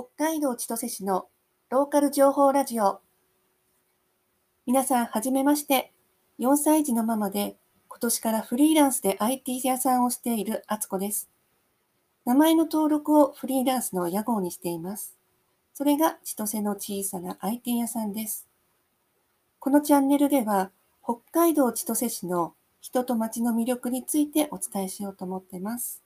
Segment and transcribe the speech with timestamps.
[0.00, 1.28] 北海道千歳市の
[1.68, 3.02] ローカル情報ラジオ。
[4.64, 5.92] 皆さん、はじめまして。
[6.38, 11.28] 4歳児のママで、今年からフリーランスで IT 屋さんをしているあつこです。
[12.24, 15.18] 名前の登録をフリーランスの屋号にしています。
[15.74, 18.48] それが千歳の小さな IT 屋さんです。
[19.58, 20.70] このチャンネルでは、
[21.04, 26.02] 北海道千歳市の人と街の魅力についてお伝えしようと思ってます。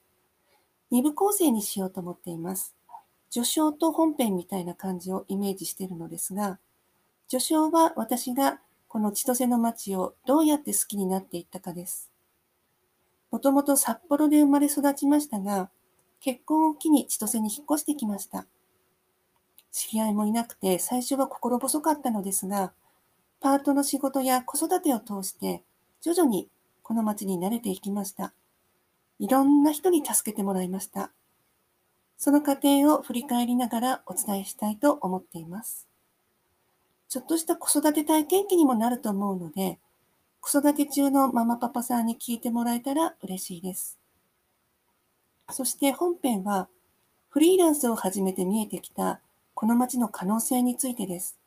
[0.91, 2.75] 2部構成にしようと思っています。
[3.35, 6.61] 序章と本編みたいな感じをイメージしているのですが、
[7.27, 12.13] 序章は私がこの千歳の町をどうやって好きになっていったかです。
[13.33, 15.69] もともと札幌で生まれ育ちましたが、
[16.21, 18.47] 結婚を機に千歳に引っ越してきました。
[19.73, 22.73] 知り合いもいなくて最初は心細かったのですが、
[23.41, 25.65] パートの仕事や子育てを通して
[26.01, 26.49] 徐々に
[26.85, 28.33] この町に慣れていきました。
[29.19, 31.11] いろんな人に助けてもらいました。
[32.17, 35.89] その過程を振り返りながらお伝えしたいと思っています。
[37.09, 39.79] ちょっとした子育て体験記にもなると思うので、
[40.41, 43.99] 子育て中のママパパさんに聞いてもらえたら嬉しいです。
[45.51, 46.69] そして本編は、
[47.29, 49.21] フリーランスを始めて見えてきた
[49.55, 51.39] この街の可能性についてです。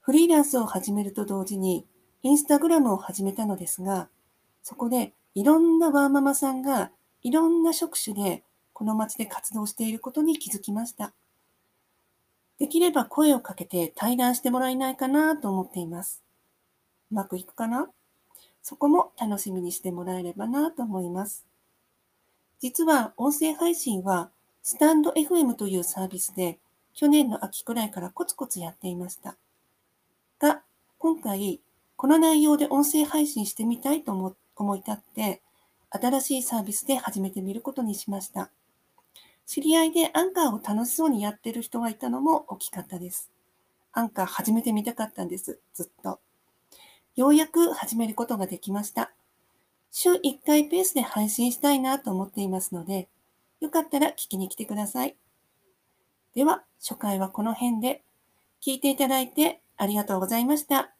[0.00, 1.86] フリーランスを始めると同時に、
[2.22, 4.08] インスタグラムを始めたのですが、
[4.62, 6.90] そこでいろんなワーママさんが
[7.22, 8.44] いろんな職種で
[8.74, 11.14] この町で活動していることに気づきました。
[12.58, 16.22] できれば声をかけて対談してもらえないかなと思っています。
[17.10, 17.88] うまくいくかな？
[18.62, 21.44] そこも楽しみにしてもらえればなと思います。
[22.60, 24.30] 実は音声配信は
[24.62, 26.58] スタンド FM というサービスで
[26.94, 29.36] 去年の秋くらいからコツコツやっていました。
[30.38, 30.62] が、
[30.98, 31.60] 今回
[31.96, 34.12] この内容で音声配信してみたいと
[34.56, 35.42] 思い立って
[35.90, 38.50] 新しいサービスで始めてみることにしました。
[39.46, 43.30] 知り合いでアンカーを楽しそうにやってる人がいたのも大きかったです。
[43.92, 46.20] アンカー始めてみたかったんです、ずっと。
[47.16, 49.12] ようやく始めることができました。
[49.90, 53.08] 週1回ペースで配信したいなと思っていますので、
[53.60, 55.16] よかったら聞きに来てください。
[56.34, 58.02] では、初回はこの辺で。
[58.60, 60.94] 聞いていただいてありがとうございました。